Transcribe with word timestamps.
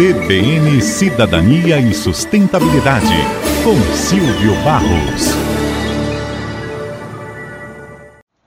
CBN 0.00 0.80
Cidadania 0.80 1.78
e 1.78 1.92
Sustentabilidade, 1.92 3.12
com 3.62 3.74
Silvio 3.94 4.54
Barros. 4.64 5.26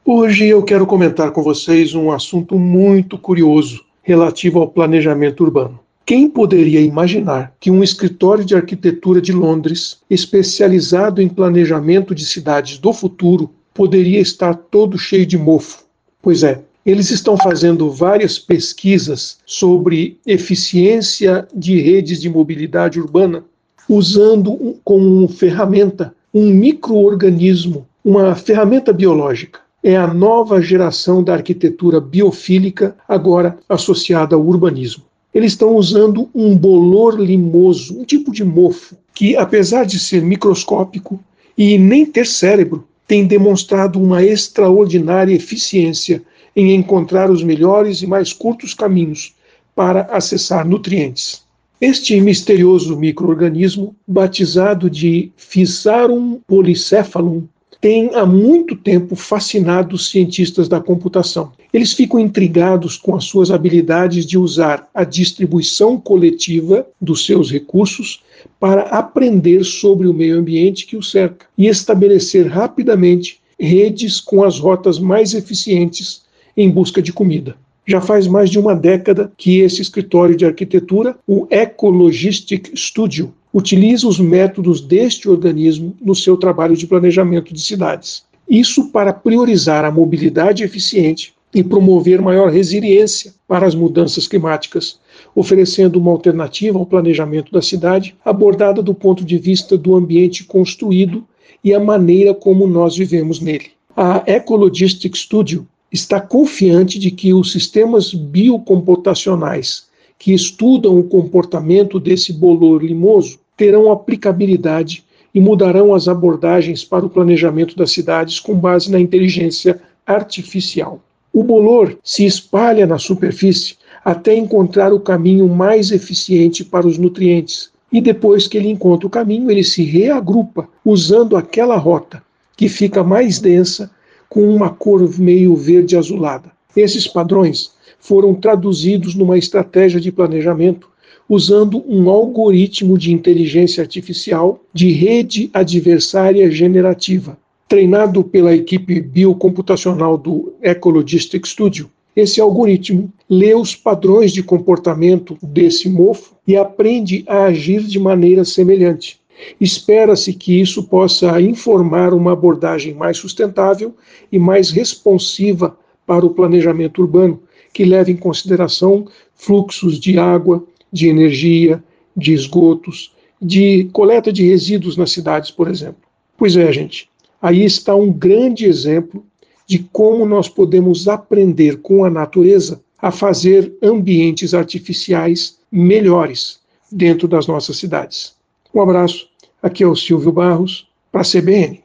Hoje 0.03 0.47
eu 0.47 0.63
quero 0.63 0.87
comentar 0.87 1.29
com 1.29 1.43
vocês 1.43 1.93
um 1.93 2.11
assunto 2.11 2.57
muito 2.57 3.19
curioso 3.19 3.85
relativo 4.01 4.59
ao 4.59 4.67
planejamento 4.67 5.43
urbano. 5.43 5.79
Quem 6.03 6.27
poderia 6.27 6.81
imaginar 6.81 7.53
que 7.59 7.69
um 7.69 7.83
escritório 7.83 8.43
de 8.43 8.55
arquitetura 8.55 9.21
de 9.21 9.31
Londres, 9.31 9.99
especializado 10.09 11.21
em 11.21 11.29
planejamento 11.29 12.15
de 12.15 12.25
cidades 12.25 12.79
do 12.79 12.91
futuro, 12.91 13.51
poderia 13.73 14.19
estar 14.19 14.55
todo 14.55 14.97
cheio 14.97 15.25
de 15.25 15.37
mofo? 15.37 15.83
Pois 16.19 16.41
é, 16.41 16.63
eles 16.85 17.09
estão 17.11 17.37
fazendo 17.37 17.89
várias 17.89 18.37
pesquisas 18.37 19.37
sobre 19.45 20.17
eficiência 20.25 21.47
de 21.55 21.79
redes 21.79 22.19
de 22.21 22.29
mobilidade 22.29 22.99
urbana, 22.99 23.43
usando 23.87 24.77
como 24.83 25.27
ferramenta 25.27 26.13
um 26.33 26.49
microorganismo, 26.49 27.87
uma 28.03 28.35
ferramenta 28.35 28.91
biológica. 28.91 29.59
É 29.83 29.95
a 29.95 30.13
nova 30.13 30.61
geração 30.61 31.23
da 31.23 31.33
arquitetura 31.33 31.99
biofílica, 31.99 32.95
agora 33.07 33.57
associada 33.67 34.35
ao 34.35 34.45
urbanismo. 34.45 35.03
Eles 35.33 35.53
estão 35.53 35.75
usando 35.75 36.29
um 36.33 36.55
bolor 36.55 37.19
limoso, 37.19 37.99
um 37.99 38.05
tipo 38.05 38.31
de 38.31 38.43
mofo, 38.43 38.95
que, 39.13 39.35
apesar 39.35 39.85
de 39.85 39.99
ser 39.99 40.21
microscópico 40.21 41.19
e 41.57 41.77
nem 41.77 42.05
ter 42.05 42.25
cérebro, 42.25 42.87
tem 43.07 43.25
demonstrado 43.25 44.01
uma 44.01 44.23
extraordinária 44.23 45.33
eficiência 45.33 46.23
em 46.55 46.73
encontrar 46.73 47.29
os 47.29 47.43
melhores 47.43 48.01
e 48.01 48.07
mais 48.07 48.31
curtos 48.31 48.73
caminhos 48.73 49.33
para 49.75 50.01
acessar 50.11 50.67
nutrientes. 50.67 51.43
Este 51.81 52.19
misterioso 52.21 52.95
microorganismo, 52.97 53.95
batizado 54.07 54.89
de 54.89 55.31
Physarum 55.35 56.39
polycephalum, 56.47 57.43
tem 57.81 58.15
há 58.15 58.25
muito 58.25 58.77
tempo 58.77 59.13
fascinado 59.13 59.95
os 59.97 60.09
cientistas 60.09 60.69
da 60.69 60.79
computação. 60.79 61.51
Eles 61.73 61.91
ficam 61.91 62.17
intrigados 62.17 62.95
com 62.95 63.13
as 63.13 63.25
suas 63.25 63.51
habilidades 63.51 64.25
de 64.25 64.37
usar 64.37 64.89
a 64.93 65.03
distribuição 65.03 65.99
coletiva 65.99 66.87
dos 67.01 67.25
seus 67.25 67.51
recursos 67.51 68.23
para 68.57 68.83
aprender 68.83 69.65
sobre 69.65 70.07
o 70.07 70.13
meio 70.13 70.39
ambiente 70.39 70.85
que 70.85 70.95
o 70.95 71.03
cerca 71.03 71.45
e 71.57 71.67
estabelecer 71.67 72.47
rapidamente 72.47 73.41
redes 73.59 74.21
com 74.21 74.43
as 74.45 74.57
rotas 74.57 74.97
mais 74.97 75.33
eficientes 75.33 76.21
em 76.55 76.69
busca 76.69 77.01
de 77.01 77.11
comida. 77.11 77.55
Já 77.85 77.99
faz 77.99 78.27
mais 78.27 78.49
de 78.49 78.57
uma 78.57 78.75
década 78.75 79.31
que 79.37 79.59
esse 79.59 79.81
escritório 79.81 80.35
de 80.35 80.45
arquitetura, 80.45 81.17
o 81.27 81.47
Ecologistic 81.49 82.71
Studio, 82.75 83.33
utiliza 83.53 84.07
os 84.07 84.19
métodos 84.19 84.81
deste 84.81 85.29
organismo 85.29 85.95
no 86.01 86.15
seu 86.15 86.37
trabalho 86.37 86.75
de 86.75 86.87
planejamento 86.87 87.53
de 87.53 87.61
cidades. 87.61 88.23
Isso 88.49 88.89
para 88.89 89.13
priorizar 89.13 89.85
a 89.85 89.91
mobilidade 89.91 90.63
eficiente 90.63 91.33
e 91.53 91.63
promover 91.63 92.21
maior 92.21 92.49
resiliência 92.49 93.33
para 93.47 93.67
as 93.67 93.75
mudanças 93.75 94.27
climáticas, 94.27 94.99
oferecendo 95.35 95.99
uma 95.99 96.11
alternativa 96.11 96.79
ao 96.79 96.85
planejamento 96.85 97.51
da 97.51 97.61
cidade 97.61 98.15
abordada 98.25 98.81
do 98.81 98.93
ponto 98.93 99.23
de 99.23 99.37
vista 99.37 99.77
do 99.77 99.95
ambiente 99.95 100.43
construído 100.45 101.23
e 101.63 101.73
a 101.73 101.79
maneira 101.79 102.33
como 102.33 102.65
nós 102.65 102.97
vivemos 102.97 103.39
nele. 103.39 103.67
A 103.95 104.23
Ecologistic 104.25 105.15
Studio 105.15 105.67
está 105.93 106.19
confiante 106.19 106.97
de 106.97 107.11
que 107.11 107.33
os 107.35 107.51
sistemas 107.51 108.11
biocomputacionais 108.11 109.85
que 110.17 110.33
estudam 110.33 110.97
o 110.97 111.03
comportamento 111.03 111.99
desse 111.99 112.33
bolor 112.33 112.83
limoso 112.83 113.37
terão 113.55 113.91
aplicabilidade 113.91 115.03
e 115.35 115.39
mudarão 115.39 115.93
as 115.93 116.07
abordagens 116.07 116.83
para 116.83 117.05
o 117.05 117.09
planejamento 117.09 117.75
das 117.75 117.91
cidades 117.91 118.39
com 118.39 118.55
base 118.55 118.91
na 118.91 118.99
inteligência 118.99 119.79
artificial. 120.05 120.99
O 121.31 121.43
bolor 121.43 121.97
se 122.03 122.25
espalha 122.25 122.87
na 122.87 122.97
superfície 122.97 123.75
até 124.03 124.35
encontrar 124.35 124.93
o 124.93 124.99
caminho 124.99 125.47
mais 125.47 125.91
eficiente 125.91 126.63
para 126.63 126.87
os 126.87 126.97
nutrientes. 126.97 127.71
E 127.91 128.01
depois 128.01 128.47
que 128.47 128.57
ele 128.57 128.69
encontra 128.69 129.07
o 129.07 129.09
caminho, 129.09 129.49
ele 129.49 129.63
se 129.63 129.83
reagrupa 129.83 130.67
usando 130.83 131.37
aquela 131.37 131.77
rota 131.77 132.21
que 132.57 132.67
fica 132.67 133.03
mais 133.03 133.39
densa 133.39 133.89
com 134.33 134.49
uma 134.49 134.71
cor 134.71 135.07
meio 135.19 135.55
verde 135.55 135.95
azulada. 135.95 136.51
Esses 136.75 137.07
padrões 137.07 137.71
foram 137.99 138.33
traduzidos 138.33 139.13
numa 139.13 139.37
estratégia 139.37 140.01
de 140.01 140.11
planejamento 140.11 140.89
usando 141.29 141.83
um 141.87 142.09
algoritmo 142.09 142.97
de 142.97 143.13
inteligência 143.13 143.81
artificial 143.81 144.59
de 144.73 144.91
rede 144.91 145.51
adversária 145.53 146.49
generativa, 146.49 147.37
treinado 147.67 148.23
pela 148.23 148.55
equipe 148.55 148.99
biocomputacional 148.99 150.17
do 150.17 150.53
Ecologistic 150.63 151.45
Studio. 151.45 151.87
Esse 152.15 152.41
algoritmo 152.41 153.13
lê 153.29 153.53
os 153.53 153.75
padrões 153.75 154.31
de 154.31 154.41
comportamento 154.41 155.37
desse 155.43 155.87
mofo 155.87 156.33
e 156.47 156.55
aprende 156.55 157.23
a 157.27 157.43
agir 157.43 157.83
de 157.83 157.99
maneira 157.99 158.43
semelhante. 158.43 159.19
Espera-se 159.59 160.33
que 160.33 160.59
isso 160.59 160.83
possa 160.83 161.39
informar 161.41 162.13
uma 162.13 162.33
abordagem 162.33 162.93
mais 162.93 163.17
sustentável 163.17 163.95
e 164.31 164.39
mais 164.39 164.69
responsiva 164.71 165.77
para 166.05 166.25
o 166.25 166.29
planejamento 166.29 167.01
urbano, 167.01 167.41
que 167.73 167.83
leve 167.83 168.11
em 168.11 168.17
consideração 168.17 169.07
fluxos 169.35 169.99
de 169.99 170.17
água, 170.17 170.63
de 170.91 171.07
energia, 171.07 171.83
de 172.15 172.33
esgotos, 172.33 173.13
de 173.41 173.89
coleta 173.91 174.31
de 174.31 174.47
resíduos 174.47 174.95
nas 174.95 175.11
cidades, 175.11 175.51
por 175.51 175.67
exemplo. 175.67 176.03
Pois 176.37 176.55
é, 176.55 176.71
gente, 176.71 177.09
aí 177.41 177.63
está 177.63 177.95
um 177.95 178.11
grande 178.11 178.65
exemplo 178.65 179.25
de 179.67 179.79
como 179.91 180.25
nós 180.25 180.47
podemos 180.47 181.07
aprender 181.07 181.77
com 181.77 182.05
a 182.05 182.09
natureza 182.09 182.81
a 183.01 183.11
fazer 183.11 183.73
ambientes 183.81 184.53
artificiais 184.53 185.57
melhores 185.71 186.59
dentro 186.91 187.27
das 187.27 187.47
nossas 187.47 187.77
cidades. 187.77 188.35
Um 188.73 188.81
abraço 188.81 189.27
Aqui 189.63 189.81
é 189.81 189.87
o 189.87 189.95
Silvio 189.95 190.29
Barros, 190.29 190.85
para 191.09 191.21
a 191.21 191.23
CBN. 191.23 191.81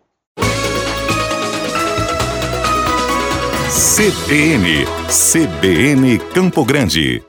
CBN, 3.71 4.85
CBN 5.09 6.19
Campo 6.35 6.65
Grande. 6.65 7.23